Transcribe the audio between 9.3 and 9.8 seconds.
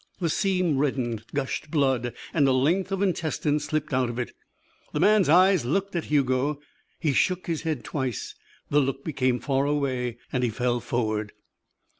far